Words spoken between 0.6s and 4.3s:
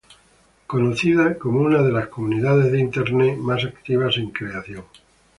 conocido como una de las comunidades de internet más activas